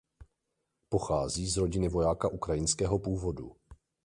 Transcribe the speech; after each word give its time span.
Pochází 0.89 1.47
z 1.49 1.57
rodiny 1.57 1.89
vojáka 1.89 2.27
ukrajinského 2.27 2.99
původu. 2.99 3.55